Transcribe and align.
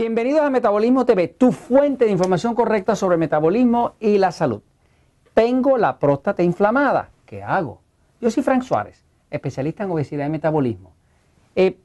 Bienvenidos 0.00 0.40
a 0.40 0.48
Metabolismo 0.48 1.04
TV, 1.04 1.28
tu 1.28 1.52
fuente 1.52 2.06
de 2.06 2.10
información 2.10 2.54
correcta 2.54 2.96
sobre 2.96 3.18
metabolismo 3.18 3.96
y 4.00 4.16
la 4.16 4.32
salud. 4.32 4.62
Tengo 5.34 5.76
la 5.76 5.98
próstata 5.98 6.42
inflamada. 6.42 7.10
¿Qué 7.26 7.42
hago? 7.42 7.82
Yo 8.18 8.30
soy 8.30 8.42
Frank 8.42 8.62
Suárez, 8.62 9.04
especialista 9.30 9.84
en 9.84 9.90
obesidad 9.90 10.24
y 10.24 10.30
metabolismo. 10.30 10.92
Eh, 11.54 11.76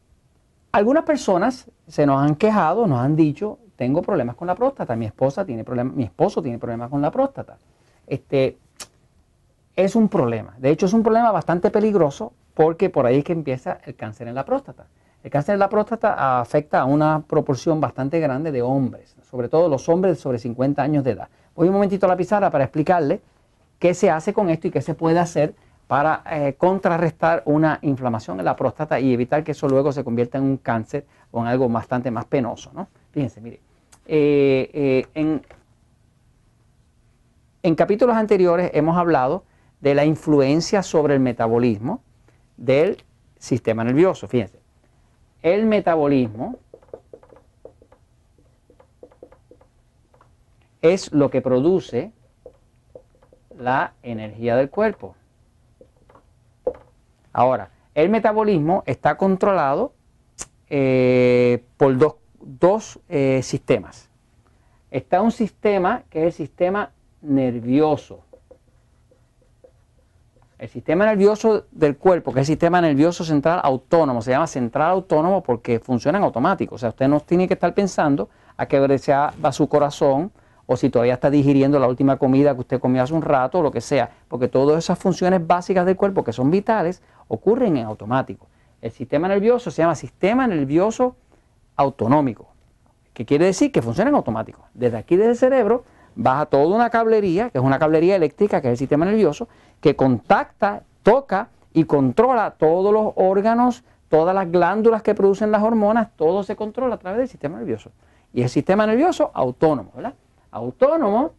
algunas 0.72 1.04
personas 1.04 1.70
se 1.90 2.06
nos 2.06 2.24
han 2.24 2.36
quejado, 2.36 2.88
nos 2.88 3.02
han 3.02 3.18
dicho, 3.18 3.60
tengo 3.76 4.02
problemas 4.02 4.38
con 4.38 4.48
la 4.48 4.56
próstata, 4.56 4.96
mi 4.96 5.08
esposa 5.08 5.46
tiene 5.46 5.66
problemas, 5.66 5.94
mi 5.94 6.06
esposo 6.06 6.42
tiene 6.42 6.58
problemas 6.58 6.90
con 6.90 7.02
la 7.02 7.12
próstata. 7.12 7.58
Este 8.08 8.58
es 9.76 9.94
un 9.94 10.08
problema. 10.08 10.56
De 10.58 10.70
hecho, 10.70 10.86
es 10.86 10.94
un 10.94 11.04
problema 11.04 11.34
bastante 11.34 11.70
peligroso 11.70 12.32
porque 12.54 12.90
por 12.90 13.08
ahí 13.08 13.18
es 13.18 13.24
que 13.26 13.34
empieza 13.34 13.80
el 13.84 13.98
cáncer 13.98 14.30
en 14.30 14.36
la 14.36 14.46
próstata. 14.46 14.86
El 15.26 15.32
cáncer 15.32 15.56
de 15.56 15.58
la 15.58 15.70
próstata 15.70 16.40
afecta 16.40 16.82
a 16.82 16.86
una 16.86 17.24
proporción 17.28 17.82
bastante 17.82 18.20
grande 18.20 18.52
de 18.52 18.62
hombres, 18.62 19.16
sobre 19.24 19.50
todo 19.50 19.68
los 19.68 19.90
hombres 19.90 20.20
sobre 20.20 20.38
50 20.38 20.84
años 20.84 21.04
de 21.04 21.14
edad. 21.14 21.30
Voy 21.56 21.68
un 21.68 21.74
momentito 21.74 22.06
a 22.06 22.10
la 22.10 22.16
pizarra 22.16 22.52
para 22.52 22.66
explicarle 22.66 23.22
qué 23.80 23.96
se 23.96 24.12
hace 24.12 24.34
con 24.34 24.52
esto 24.52 24.68
y 24.68 24.72
qué 24.72 24.82
se 24.82 24.94
puede 24.94 25.18
hacer 25.18 25.56
para 25.88 26.22
eh, 26.30 26.54
contrarrestar 26.60 27.42
una 27.46 27.80
inflamación 27.82 28.38
en 28.38 28.46
la 28.46 28.56
próstata 28.56 29.00
y 29.00 29.12
evitar 29.14 29.44
que 29.44 29.54
eso 29.54 29.68
luego 29.68 29.92
se 29.92 30.04
convierta 30.04 30.38
en 30.38 30.44
un 30.44 30.58
cáncer 30.58 31.08
o 31.32 31.42
en 31.42 31.48
algo 31.48 31.68
bastante 31.70 32.12
más 32.12 32.26
penoso. 32.26 32.70
¿no? 32.76 32.88
Fíjense, 33.10 33.42
mire, 33.42 33.60
eh, 34.06 34.70
eh, 34.74 35.08
en, 35.16 35.42
en 37.64 37.74
capítulos 37.74 38.16
anteriores 38.16 38.70
hemos 38.76 38.96
hablado 38.96 39.44
de 39.82 39.96
la 39.96 40.06
influencia 40.06 40.84
sobre 40.84 41.16
el 41.16 41.20
metabolismo 41.20 42.04
del 42.58 43.04
sistema 43.40 43.84
nervioso. 43.84 44.28
Fíjense, 44.28 44.64
el 45.46 45.68
metabolismo 45.68 46.58
es 50.82 51.14
lo 51.14 51.30
que 51.30 51.40
produce 51.40 52.12
la 53.56 53.94
energía 54.02 54.56
del 54.56 54.72
cuerpo. 54.72 55.16
Ahora, 57.32 57.70
el 57.94 58.10
metabolismo 58.10 58.82
está 58.88 59.18
controlado 59.18 59.94
eh, 60.68 61.64
por 61.78 61.96
dos, 62.40 63.00
eh, 63.08 63.42
sistemas. 63.44 64.10
Está 64.90 65.22
un 65.22 65.32
sistema 65.32 66.06
que 66.10 66.22
es 66.22 66.26
el 66.26 66.34
sistema 66.34 66.92
nervioso. 67.22 68.24
El 70.58 70.70
sistema 70.70 71.06
nervioso 71.06 71.66
del 71.72 71.98
cuerpo, 71.98 72.32
que 72.34 72.40
es 72.40 72.48
el 72.48 72.54
sistema 72.54 72.80
nervioso 72.80 73.26
central 73.26 73.60
autónomo, 73.62 74.22
se 74.22 74.32
llama 74.32 74.48
central 74.48 74.92
autónomo 74.92 75.44
porque 75.44 75.80
funciona 75.80 76.18
en 76.18 76.24
automático. 76.24 76.76
O 76.76 76.78
sea, 76.78 76.90
usted 76.90 77.10
no 77.10 77.20
tiene 77.20 77.48
que 77.48 77.56
estar 77.56 77.74
pensando 77.74 78.30
a 78.56 78.66
qué 78.66 78.80
velocidad 78.80 79.34
va 79.44 79.52
su 79.52 79.68
corazón 79.68 80.32
o 80.66 80.78
si 80.78 80.90
todavía 80.90 81.16
está 81.16 81.30
digiriendo 81.30 81.78
la 81.78 81.88
última 81.88 82.16
comida 82.18 82.54
que 82.54 82.62
usted 82.62 82.80
comió 82.80 83.04
hace 83.04 83.14
un 83.14 83.22
rato 83.22 83.60
o 83.60 83.62
lo 83.62 83.72
que 83.72 83.82
sea, 83.82 84.10
porque 84.30 84.48
todas 84.48 84.78
esas 84.78 84.98
funciones 84.98 85.46
básicas 85.46 85.86
del 85.86 85.98
cuerpo 85.98 86.24
que 86.24 86.32
son 86.32 86.50
vitales 86.50 87.02
ocurren 87.28 87.76
en 87.76 87.86
automático. 87.86 88.48
El 88.82 88.92
sistema 88.92 89.28
nervioso 89.28 89.72
se 89.72 89.82
llama 89.82 89.96
sistema 89.96 90.48
nervioso 90.48 91.18
autonómico, 91.76 92.48
que 93.14 93.26
quiere 93.26 93.46
decir 93.46 93.74
que 93.74 93.82
funciona 93.82 94.10
en 94.10 94.16
automático. 94.16 94.62
Desde 94.74 94.98
aquí, 94.98 95.18
desde 95.18 95.32
el 95.32 95.38
cerebro, 95.38 95.84
baja 96.16 96.46
toda 96.46 96.76
una 96.76 96.90
cablería, 96.90 97.50
que 97.50 97.58
es 97.58 97.64
una 97.64 97.78
cablería 97.78 98.16
eléctrica, 98.16 98.62
que 98.62 98.70
es 98.70 98.72
el 98.72 98.78
sistema 98.78 99.06
nervioso, 99.06 99.48
que 99.82 99.96
contacta, 99.96 100.84
toca 101.04 101.50
y 101.74 101.84
controla 101.86 102.52
todos 102.52 102.94
los 102.94 103.14
órganos, 103.16 103.84
todas 104.10 104.34
las 104.34 104.52
glándulas 104.52 105.02
que 105.02 105.14
producen 105.14 105.52
las 105.52 105.62
hormonas, 105.62 106.10
todo 106.16 106.44
se 106.44 106.56
controla 106.56 106.96
a 106.96 106.98
través 106.98 107.20
del 107.20 107.28
sistema 107.28 107.58
nervioso. 107.58 107.92
Y 108.34 108.42
el 108.42 108.50
sistema 108.50 108.86
nervioso 108.86 109.32
autónomo, 109.34 109.92
¿verdad? 109.96 110.14
Autónomo, 110.52 111.34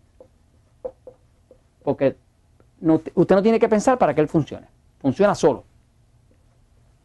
porque 1.83 2.17
usted 3.15 3.35
no 3.35 3.43
tiene 3.43 3.59
que 3.59 3.69
pensar 3.69 3.99
para 3.99 4.15
que 4.15 4.21
él 4.21 4.29
funcione, 4.29 4.67
funciona 5.01 5.35
solo. 5.35 5.65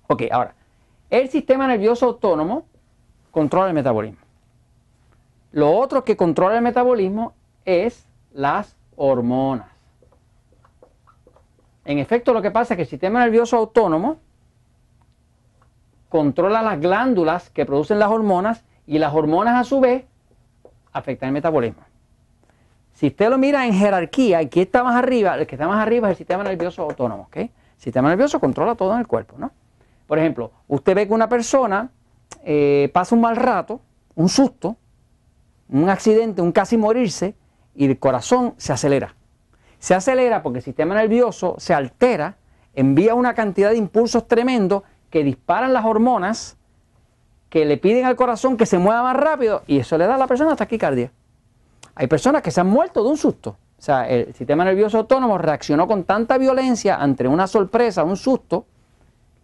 Ok, 0.08 0.24
ahora, 0.32 0.54
el 1.10 1.30
sistema 1.30 1.68
nervioso 1.68 2.06
autónomo 2.06 2.66
controla 3.32 3.70
el 3.70 3.74
metabolismo. 3.74 4.20
Lo 5.52 5.72
otro 5.72 6.04
que 6.04 6.18
controla 6.18 6.58
el 6.58 6.62
metabolismo 6.62 7.34
es 7.66 8.06
las 8.34 8.76
hormonas. 8.96 9.71
En 11.86 11.98
efecto, 11.98 12.34
lo 12.34 12.42
que 12.42 12.52
pasa 12.52 12.74
es 12.74 12.78
que 12.78 12.84
el 12.84 12.88
sistema 12.88 13.20
nervioso 13.20 13.58
autónomo 13.58 14.18
controla 16.10 16.62
las 16.62 16.80
glándulas 16.80 17.50
que 17.50 17.66
producen 17.66 17.98
las 18.00 18.10
hormonas 18.10 18.64
y 18.86 19.00
las 19.00 19.14
hormonas 19.14 19.60
a 19.60 19.64
su 19.64 19.80
vez 19.80 20.06
afectan 20.92 21.28
el 21.28 21.34
metabolismo. 21.34 21.84
Si 22.94 23.08
usted 23.08 23.30
lo 23.30 23.38
mira 23.38 23.66
en 23.66 23.74
jerarquía, 23.74 24.40
aquí 24.40 24.62
está 24.62 24.84
más 24.84 24.96
arriba, 24.96 25.36
el 25.36 25.48
que 25.48 25.56
está 25.56 25.68
más 25.68 25.82
arriba 25.82 26.10
es 26.10 26.12
el 26.12 26.18
sistema 26.18 26.44
nervioso 26.44 26.84
autónomo. 26.84 27.24
¿okay? 27.24 27.46
El 27.46 27.82
sistema 27.82 28.10
nervioso 28.10 28.40
controla 28.40 28.76
todo 28.76 28.94
en 28.94 29.00
el 29.00 29.08
cuerpo. 29.08 29.36
¿no? 29.38 29.52
Por 30.06 30.20
ejemplo, 30.20 30.52
usted 30.68 30.94
ve 30.94 31.08
que 31.08 31.14
una 31.14 31.30
persona 31.30 31.90
eh, 32.44 32.92
pasa 32.94 33.16
un 33.16 33.22
mal 33.22 33.38
rato, 33.38 33.82
un 34.16 34.30
susto, 34.30 34.76
un 35.70 35.90
accidente, 35.90 36.42
un 36.42 36.52
casi 36.52 36.78
morirse, 36.78 37.36
y 37.74 37.86
el 37.86 37.98
corazón 37.98 38.54
se 38.58 38.74
acelera. 38.74 39.16
Se 39.82 39.96
acelera 39.96 40.44
porque 40.44 40.60
el 40.60 40.64
sistema 40.64 40.94
nervioso 40.94 41.56
se 41.58 41.74
altera, 41.74 42.36
envía 42.76 43.16
una 43.16 43.34
cantidad 43.34 43.72
de 43.72 43.78
impulsos 43.78 44.28
tremendos 44.28 44.84
que 45.10 45.24
disparan 45.24 45.74
las 45.74 45.86
hormonas 45.86 46.56
que 47.50 47.66
le 47.66 47.78
piden 47.78 48.06
al 48.06 48.16
corazón 48.16 48.58
que 48.58 48.68
se 48.68 48.78
mueva 48.78 49.02
más 49.02 49.18
rápido 49.18 49.64
y 49.66 49.80
eso 49.80 49.98
le 49.98 50.06
da 50.06 50.14
a 50.14 50.18
la 50.20 50.28
persona 50.28 50.56
taquicardia. 50.56 51.12
Hay 51.96 52.06
personas 52.06 52.44
que 52.44 52.52
se 52.52 52.62
han 52.62 52.68
muerto 52.68 53.04
de 53.04 53.10
un 53.10 53.18
susto. 53.18 53.58
O 53.80 53.82
sea, 53.82 54.08
el 54.08 54.36
sistema 54.36 54.64
nervioso 54.64 55.00
autónomo 55.00 55.40
reaccionó 55.40 55.88
con 55.88 56.04
tanta 56.04 56.38
violencia 56.38 56.98
ante 56.98 57.28
una 57.28 57.48
sorpresa, 57.48 58.04
un 58.04 58.18
susto, 58.18 58.68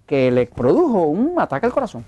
que 0.05 0.29
le 0.29 0.45
produjo 0.45 1.07
un 1.07 1.41
ataque 1.41 1.65
al 1.65 1.73
corazón. 1.73 2.05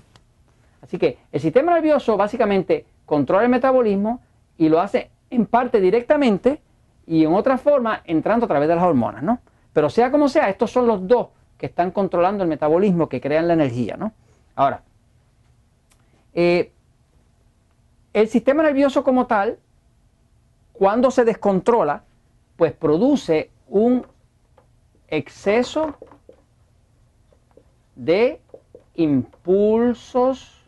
Así 0.80 0.98
que 0.98 1.18
el 1.32 1.40
sistema 1.40 1.74
nervioso 1.74 2.16
básicamente 2.16 2.86
controla 3.04 3.42
el 3.42 3.50
metabolismo 3.50 4.20
y 4.56 4.68
lo 4.68 4.80
hace 4.80 5.10
en 5.30 5.46
parte 5.46 5.80
directamente 5.80 6.62
y 7.06 7.24
en 7.24 7.32
otra 7.32 7.58
forma 7.58 8.02
entrando 8.04 8.46
a 8.46 8.48
través 8.48 8.68
de 8.68 8.74
las 8.74 8.84
hormonas, 8.84 9.22
¿no? 9.22 9.40
Pero 9.72 9.90
sea 9.90 10.10
como 10.10 10.28
sea, 10.28 10.48
estos 10.48 10.70
son 10.70 10.86
los 10.86 11.06
dos 11.06 11.28
que 11.58 11.66
están 11.66 11.90
controlando 11.90 12.42
el 12.42 12.48
metabolismo, 12.48 13.08
que 13.08 13.20
crean 13.20 13.48
la 13.48 13.54
energía, 13.54 13.96
¿no? 13.96 14.12
Ahora, 14.54 14.82
eh, 16.34 16.72
el 18.12 18.28
sistema 18.28 18.62
nervioso 18.62 19.04
como 19.04 19.26
tal, 19.26 19.58
cuando 20.72 21.10
se 21.10 21.24
descontrola, 21.24 22.02
pues 22.56 22.72
produce 22.72 23.50
un 23.68 24.06
exceso 25.08 25.94
de 27.94 28.40
impulsos 28.94 30.60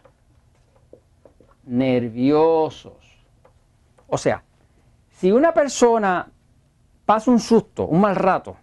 nerviosos. 1.65 2.93
O 4.07 4.19
sea, 4.19 4.43
si 5.23 5.31
una 5.31 5.55
persona 5.55 6.29
pasa 7.07 7.31
un 7.31 7.39
susto, 7.39 7.87
un 7.87 8.01
mal 8.01 8.17
rato, 8.17 8.57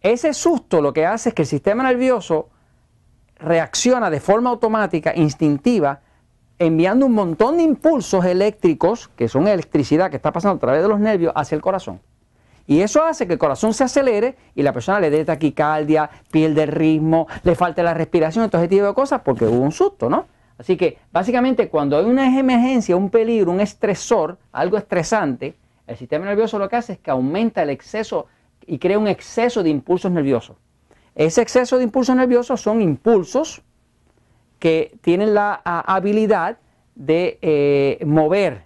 ese 0.00 0.32
susto 0.32 0.80
lo 0.80 0.94
que 0.94 1.04
hace 1.04 1.28
es 1.28 1.34
que 1.34 1.42
el 1.42 1.48
sistema 1.48 1.82
nervioso 1.82 2.48
reacciona 3.36 4.08
de 4.08 4.20
forma 4.20 4.48
automática, 4.48 5.12
instintiva, 5.14 6.00
enviando 6.58 7.04
un 7.04 7.12
montón 7.12 7.58
de 7.58 7.64
impulsos 7.64 8.24
eléctricos, 8.24 9.08
que 9.08 9.28
son 9.28 9.48
electricidad 9.48 10.08
que 10.08 10.16
está 10.16 10.32
pasando 10.32 10.56
a 10.56 10.60
través 10.60 10.80
de 10.80 10.88
los 10.88 10.98
nervios, 10.98 11.34
hacia 11.36 11.56
el 11.56 11.60
corazón. 11.60 12.00
Y 12.66 12.80
eso 12.80 13.04
hace 13.04 13.26
que 13.26 13.34
el 13.34 13.38
corazón 13.38 13.74
se 13.74 13.84
acelere 13.84 14.38
y 14.54 14.62
la 14.62 14.72
persona 14.72 14.98
le 14.98 15.10
dé 15.10 15.26
taquicardia, 15.26 16.08
pierde 16.30 16.62
el 16.62 16.72
ritmo, 16.72 17.26
le 17.42 17.54
falte 17.54 17.82
la 17.82 17.92
respiración, 17.92 18.48
todo 18.48 18.62
ese 18.62 18.68
tipo 18.68 18.86
de 18.86 18.94
cosas, 18.94 19.20
porque 19.22 19.44
hubo 19.44 19.62
un 19.62 19.72
susto, 19.72 20.08
¿no? 20.08 20.24
Así 20.60 20.76
que 20.76 20.98
básicamente 21.10 21.70
cuando 21.70 21.96
hay 21.96 22.04
una 22.04 22.38
emergencia, 22.38 22.94
un 22.94 23.08
peligro, 23.08 23.50
un 23.50 23.62
estresor, 23.62 24.36
algo 24.52 24.76
estresante, 24.76 25.54
el 25.86 25.96
sistema 25.96 26.26
nervioso 26.26 26.58
lo 26.58 26.68
que 26.68 26.76
hace 26.76 26.92
es 26.92 26.98
que 26.98 27.10
aumenta 27.10 27.62
el 27.62 27.70
exceso 27.70 28.26
y 28.66 28.78
crea 28.78 28.98
un 28.98 29.08
exceso 29.08 29.62
de 29.62 29.70
impulsos 29.70 30.12
nerviosos. 30.12 30.58
Ese 31.14 31.40
exceso 31.40 31.78
de 31.78 31.84
impulsos 31.84 32.14
nerviosos 32.14 32.60
son 32.60 32.82
impulsos 32.82 33.62
que 34.58 34.98
tienen 35.00 35.32
la 35.32 35.54
habilidad 35.64 36.58
de 36.94 37.38
eh, 37.40 38.04
mover 38.04 38.64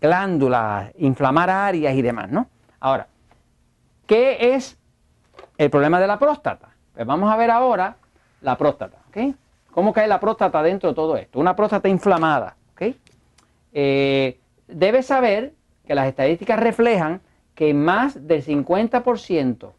glándulas, 0.00 0.92
inflamar 0.98 1.50
áreas 1.50 1.96
y 1.96 2.02
demás, 2.02 2.30
¿no? 2.30 2.46
Ahora, 2.78 3.08
¿qué 4.06 4.54
es 4.54 4.78
el 5.58 5.68
problema 5.68 5.98
de 5.98 6.06
la 6.06 6.16
próstata? 6.16 6.68
Pues 6.94 7.04
vamos 7.04 7.28
a 7.28 7.36
ver 7.36 7.50
ahora 7.50 7.96
la 8.40 8.56
próstata, 8.56 8.98
¿ok? 9.08 9.34
¿Cómo 9.74 9.92
cae 9.92 10.06
la 10.06 10.20
próstata 10.20 10.62
dentro 10.62 10.90
de 10.90 10.94
todo 10.94 11.16
esto? 11.16 11.40
Una 11.40 11.56
próstata 11.56 11.88
inflamada. 11.88 12.54
¿okay? 12.74 12.96
Eh, 13.72 14.38
debes 14.68 15.06
saber 15.06 15.52
que 15.84 15.96
las 15.96 16.06
estadísticas 16.06 16.60
reflejan 16.60 17.20
que 17.56 17.74
más 17.74 18.28
del 18.28 18.44
50% 18.44 19.72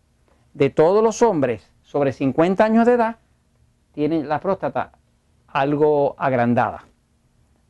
de 0.53 0.69
todos 0.69 1.01
los 1.01 1.21
hombres 1.21 1.71
sobre 1.81 2.11
50 2.11 2.65
años 2.65 2.85
de 2.85 2.91
edad 2.91 3.15
tienen 3.93 4.27
la 4.27 4.41
próstata 4.41 4.91
algo 5.47 6.15
agrandada. 6.17 6.83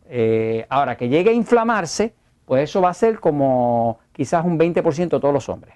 Eh, 0.10 0.66
ahora, 0.70 0.98
que 0.98 1.10
llegue 1.10 1.30
a 1.30 1.34
inflamarse, 1.34 2.16
pues 2.46 2.64
eso 2.64 2.82
va 2.82 2.90
a 2.90 2.96
ser 2.96 3.20
como 3.20 4.00
quizás 4.14 4.44
un 4.44 4.58
20% 4.58 4.98
de 4.98 5.20
todos 5.20 5.34
los 5.34 5.48
hombres, 5.48 5.76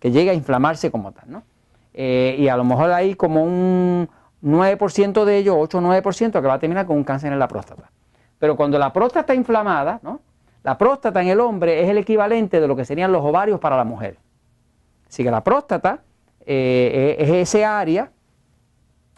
que 0.00 0.10
llegue 0.10 0.30
a 0.30 0.34
inflamarse 0.34 0.90
como 0.90 1.12
tal, 1.12 1.30
¿no? 1.30 1.42
Eh, 1.92 2.34
y 2.36 2.48
a 2.48 2.56
lo 2.56 2.64
mejor 2.64 2.90
hay 2.90 3.14
como 3.14 3.44
un 3.44 4.08
9% 4.44 5.24
de 5.24 5.38
ellos, 5.38 5.56
8 5.58 5.78
o 5.78 5.80
9% 5.80 6.32
que 6.32 6.40
va 6.40 6.54
a 6.54 6.58
terminar 6.58 6.86
con 6.86 6.96
un 6.96 7.04
cáncer 7.04 7.32
en 7.32 7.38
la 7.38 7.48
próstata. 7.48 7.90
Pero 8.38 8.56
cuando 8.56 8.78
la 8.78 8.92
próstata 8.92 9.20
está 9.20 9.34
inflamada, 9.34 10.00
¿no? 10.02 10.20
La 10.62 10.78
próstata 10.78 11.20
en 11.20 11.28
el 11.28 11.40
hombre 11.40 11.82
es 11.82 11.90
el 11.90 11.98
equivalente 11.98 12.60
de 12.60 12.68
lo 12.68 12.76
que 12.76 12.84
serían 12.84 13.12
los 13.12 13.22
ovarios 13.22 13.60
para 13.60 13.76
la 13.76 13.84
mujer. 13.84 14.16
Así 15.08 15.22
que 15.22 15.30
la 15.30 15.42
próstata 15.42 16.00
eh, 16.46 17.16
es 17.18 17.30
ese 17.30 17.64
área 17.64 18.10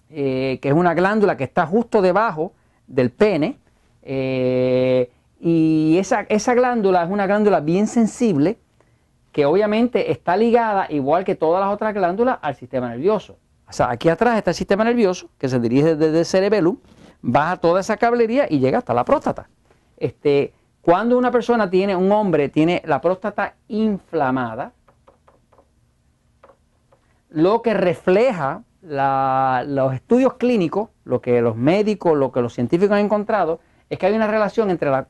que 0.08 0.60
es 0.62 0.72
una 0.72 0.94
glándula 0.94 1.36
que 1.36 1.44
está 1.44 1.66
justo 1.66 2.00
debajo 2.00 2.52
del 2.86 3.10
pene, 3.10 3.58
eh, 4.02 5.10
y 5.40 5.98
esa, 5.98 6.22
esa 6.28 6.54
glándula 6.54 7.02
es 7.02 7.10
una 7.10 7.26
glándula 7.26 7.60
bien 7.60 7.88
sensible 7.88 8.58
que 9.32 9.44
obviamente 9.44 10.12
está 10.12 10.36
ligada, 10.36 10.86
igual 10.88 11.24
que 11.24 11.34
todas 11.34 11.60
las 11.60 11.74
otras 11.74 11.92
glándulas, 11.92 12.38
al 12.40 12.54
sistema 12.54 12.88
nervioso. 12.88 13.36
O 13.68 13.72
sea, 13.72 13.90
aquí 13.90 14.08
atrás 14.08 14.38
está 14.38 14.50
el 14.50 14.56
sistema 14.56 14.84
nervioso 14.84 15.28
que 15.38 15.48
se 15.48 15.58
dirige 15.58 15.96
desde 15.96 16.20
el 16.20 16.24
cerebelo, 16.24 16.78
baja 17.20 17.56
toda 17.56 17.80
esa 17.80 17.96
cablería 17.96 18.46
y 18.48 18.60
llega 18.60 18.78
hasta 18.78 18.94
la 18.94 19.04
próstata. 19.04 19.48
Este, 19.96 20.52
cuando 20.82 21.18
una 21.18 21.30
persona 21.30 21.68
tiene, 21.68 21.96
un 21.96 22.12
hombre 22.12 22.48
tiene 22.48 22.82
la 22.84 23.00
próstata 23.00 23.56
inflamada, 23.68 24.72
lo 27.28 27.60
que 27.60 27.74
refleja 27.74 28.62
los 28.82 29.94
estudios 29.94 30.34
clínicos, 30.34 30.90
lo 31.04 31.20
que 31.20 31.40
los 31.42 31.56
médicos, 31.56 32.16
lo 32.16 32.30
que 32.30 32.40
los 32.40 32.54
científicos 32.54 32.92
han 32.96 33.04
encontrado, 33.04 33.58
es 33.90 33.98
que 33.98 34.06
hay 34.06 34.14
una 34.14 34.28
relación 34.28 34.70
entre 34.70 34.90
la 34.90 35.08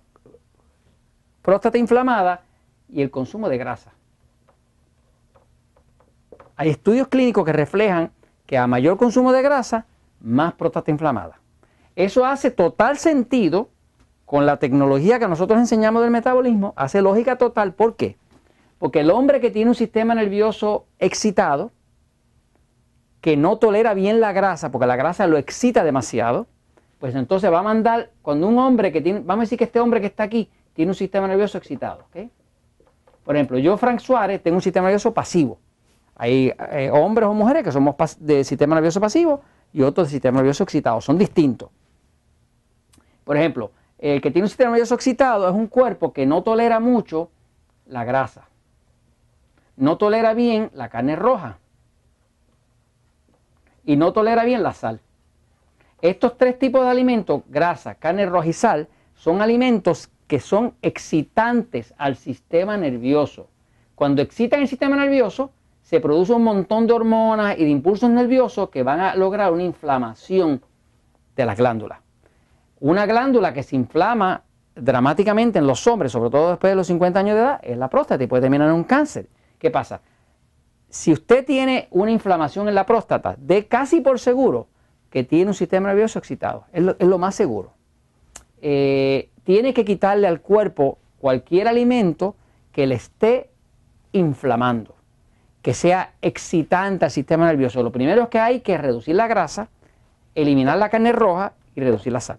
próstata 1.43 1.77
inflamada 1.77 2.43
y 2.89 3.03
el 3.03 3.11
consumo 3.11 3.49
de 3.51 3.59
grasa. 3.59 3.93
Hay 6.57 6.71
estudios 6.71 7.09
clínicos 7.09 7.45
que 7.45 7.53
reflejan 7.53 8.13
que 8.47 8.57
a 8.57 8.67
mayor 8.67 8.97
consumo 8.97 9.33
de 9.33 9.43
grasa, 9.43 9.87
más 10.21 10.55
próstata 10.55 10.91
inflamada. 10.91 11.41
Eso 11.95 12.25
hace 12.25 12.51
total 12.51 12.99
sentido 12.99 13.71
con 14.25 14.45
la 14.45 14.59
tecnología 14.59 15.19
que 15.19 15.29
nosotros 15.29 15.59
enseñamos 15.59 16.03
del 16.03 16.11
metabolismo, 16.11 16.75
hace 16.77 17.01
lógica 17.01 17.37
total. 17.37 17.75
¿Por 17.75 17.97
qué? 17.97 18.17
Porque 18.79 19.01
el 19.01 19.11
hombre 19.11 19.41
que 19.41 19.51
tiene 19.51 19.71
un 19.71 19.75
sistema 19.75 20.15
nervioso 20.15 20.87
excitado, 20.99 21.71
que 23.21 23.37
no 23.37 23.59
tolera 23.59 23.95
bien 23.95 24.21
la 24.21 24.33
grasa, 24.33 24.71
porque 24.71 24.87
la 24.87 24.97
grasa 24.97 25.27
lo 25.27 25.39
excita 25.39 25.85
demasiado, 25.85 26.47
pues 26.99 27.15
entonces 27.15 27.53
va 27.53 27.61
a 27.61 27.63
mandar, 27.63 28.11
cuando 28.23 28.47
un 28.47 28.59
hombre 28.59 28.93
que 28.93 29.01
tiene, 29.01 29.21
vamos 29.21 29.43
a 29.43 29.45
decir 29.45 29.59
que 29.59 29.65
este 29.65 29.81
hombre 29.81 30.01
que 30.01 30.07
está 30.07 30.25
aquí 30.25 30.51
tiene 30.75 30.91
un 30.91 30.95
sistema 30.95 31.27
nervioso 31.27 31.59
excitado, 31.59 32.05
Por 33.25 33.37
ejemplo, 33.37 33.59
yo, 33.59 33.77
Frank 33.77 34.01
Suárez, 34.01 34.43
tengo 34.43 34.57
un 34.57 34.63
sistema 34.63 34.89
nervioso 34.89 35.15
pasivo. 35.15 35.59
Hay 36.17 36.53
eh, 36.73 36.91
hombres 36.93 37.29
o 37.29 37.35
mujeres 37.35 37.63
que 37.63 37.71
somos 37.71 37.95
de 38.19 38.43
sistema 38.43 38.75
nervioso 38.75 39.01
pasivo 39.01 39.43
y 39.73 39.83
otros 39.83 40.09
de 40.09 40.13
sistema 40.13 40.39
nervioso 40.39 40.65
excitado, 40.65 41.01
son 41.01 41.19
distintos. 41.19 41.69
Por 43.25 43.37
ejemplo, 43.37 43.71
el 43.99 44.21
que 44.21 44.31
tiene 44.31 44.47
un 44.47 44.49
sistema 44.49 44.71
nervioso 44.71 44.95
excitado 44.95 45.49
es 45.49 45.55
un 45.55 45.67
cuerpo 45.67 46.13
que 46.13 46.25
no 46.25 46.43
tolera 46.43 46.81
mucho 46.81 47.31
la 47.87 48.05
grasa, 48.05 48.49
no 49.77 49.99
tolera 49.99 50.33
bien 50.33 50.71
la 50.73 50.89
carne 50.89 51.17
roja 51.17 51.59
y 53.85 53.97
no 53.97 54.13
tolera 54.13 54.45
bien 54.45 54.63
la 54.63 54.73
sal. 54.73 55.01
Estos 56.01 56.39
tres 56.39 56.59
tipos 56.59 56.83
de 56.83 56.91
alimentos, 56.91 57.43
grasa, 57.49 57.95
carne 57.95 58.27
roja 58.27 58.49
y 58.49 58.53
sal, 58.53 58.89
son 59.15 59.43
alimentos 59.43 60.11
que 60.27 60.41
son 60.41 60.75
excitantes 60.83 61.95
al 61.99 62.17
sistema 62.17 62.77
nervioso. 62.77 63.49
Cuando 63.95 64.23
excitan 64.23 64.61
el 64.61 64.69
sistema 64.69 64.97
nervioso, 64.97 65.53
se 65.87 66.01
produce 66.01 66.33
un 66.33 66.43
montón 66.43 66.89
de 66.89 66.93
hormonas 66.93 67.57
y 67.57 67.63
de 67.63 67.71
impulsos 67.71 68.11
nerviosos 68.11 68.71
que 68.71 68.83
van 68.83 68.99
a 68.99 69.15
lograr 69.15 69.53
una 69.53 69.63
inflamación 69.63 70.61
de 71.37 71.47
las 71.47 71.57
glándulas. 71.57 72.01
Una 72.81 73.07
glándula 73.07 73.55
que 73.55 73.63
se 73.63 73.77
inflama 73.77 74.43
dramáticamente 74.75 75.61
en 75.61 75.67
los 75.69 75.87
hombres, 75.87 76.11
sobre 76.11 76.29
todo 76.29 76.51
después 76.51 76.73
de 76.73 76.75
los 76.75 76.89
50 76.89 77.21
años 77.21 77.37
de 77.37 77.41
edad, 77.41 77.61
es 77.63 77.79
la 77.79 77.89
próstata 77.89 78.25
y 78.25 78.27
puede 78.27 78.41
terminar 78.41 78.69
en 78.69 78.75
un 78.75 78.83
cáncer. 78.83 79.29
¿Qué 79.61 79.71
pasa? 79.71 80.01
Si 80.89 81.13
usted 81.13 81.47
tiene 81.47 81.87
una 81.93 82.11
inflamación 82.11 82.67
en 82.67 82.75
la 82.75 82.85
próstata, 82.85 83.37
de 83.39 83.69
casi 83.69 84.01
por 84.01 84.19
seguro 84.19 84.67
que 85.09 85.23
tiene 85.23 85.51
un 85.51 85.55
sistema 85.55 85.87
nervioso 85.87 86.19
excitado. 86.19 86.65
Es 86.73 86.83
lo, 86.83 87.19
más 87.19 87.37
seguro. 87.37 87.75
Eh, 88.61 89.31
tiene 89.45 89.73
que 89.73 89.85
quitarle 89.85 90.27
al 90.27 90.41
cuerpo 90.41 90.99
cualquier 91.21 91.69
alimento 91.69 92.35
que 92.73 92.89
le 92.89 92.97
esté 92.97 93.51
inflamando, 94.11 94.97
que 95.67 95.75
sea 95.75 96.13
excitante 96.23 97.07
al 97.07 97.11
sistema 97.11 97.49
nervioso. 97.49 97.83
Lo 97.83 97.91
primero 97.91 98.23
es 98.23 98.29
que 98.29 98.39
hay 98.39 98.61
que 98.61 98.79
reducir 98.79 99.17
la 99.17 99.27
grasa, 99.27 99.67
eliminar 100.37 100.79
la 100.79 100.91
carne 100.91 101.11
roja 101.11 101.55
y 101.75 101.81
reducir 101.81 102.13
la 102.13 102.21
sal. 102.21 102.39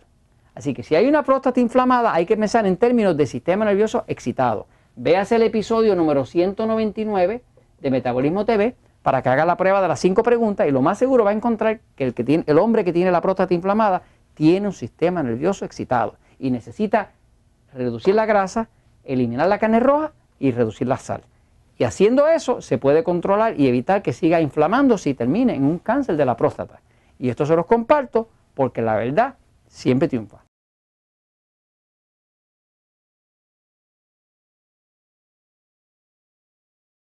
Así 0.56 0.74
que 0.74 0.81
si 0.81 0.95
hay 0.95 1.09
una 1.09 1.24
próstata 1.24 1.59
inflamada, 1.59 2.13
hay 2.13 2.25
que 2.25 2.38
pensar 2.38 2.65
en 2.65 2.77
términos 2.77 3.18
de 3.18 3.25
sistema 3.25 3.65
nervioso 3.65 4.06
excitado. 4.07 4.68
Véase 4.95 5.35
el 5.35 5.41
episodio 5.41 5.94
número 5.94 6.24
199 6.25 7.44
de 7.81 7.91
Metabolismo 7.91 8.45
TV 8.45 8.77
para 9.01 9.21
que 9.21 9.27
haga 9.27 9.45
la 9.45 9.57
prueba 9.57 9.81
de 9.81 9.89
las 9.89 10.00
cinco 10.00 10.23
preguntas 10.23 10.65
y 10.65 10.71
lo 10.71 10.81
más 10.81 10.97
seguro 10.97 11.25
va 11.25 11.31
a 11.31 11.33
encontrar 11.33 11.81
que 11.97 12.06
el, 12.06 12.44
el 12.47 12.57
hombre 12.57 12.85
que 12.85 12.94
tiene 12.94 13.12
la 13.12 13.19
próstata 13.19 13.53
inflamada 13.53 14.03
tiene 14.35 14.68
un 14.68 14.73
sistema 14.73 15.21
nervioso 15.21 15.65
excitado 15.65 16.15
y 16.39 16.50
necesita 16.50 17.12
reducir 17.73 18.15
la 18.15 18.25
grasa, 18.25 18.69
eliminar 19.03 19.50
la 19.50 19.59
carne 19.59 19.81
roja 19.81 20.13
y 20.39 20.51
reducir 20.51 20.88
la 20.88 20.95
sal. 20.95 21.23
Y 21.77 21.83
haciendo 21.83 22.27
eso 22.27 22.62
se 22.62 22.77
puede 22.77 23.03
controlar 23.03 23.59
y 23.59 23.68
evitar 23.68 24.01
que 24.01 24.13
siga 24.13 24.41
inflamándose 24.41 25.12
y 25.12 25.13
termine 25.13 25.56
en 25.56 25.63
un 25.63 25.79
cáncer 25.79 26.18
de 26.18 26.25
la 26.25 26.35
próstata. 26.35 26.81
Y 27.19 27.29
esto 27.29 27.45
se 27.45 27.56
los 27.56 27.65
comparto 27.65 28.29
porque 28.53 28.81
la 28.81 28.95
verdad 28.95 29.35
siempre 29.68 30.07
triunfa. 30.07 30.46